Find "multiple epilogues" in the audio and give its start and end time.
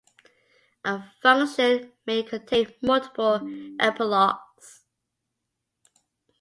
2.81-4.81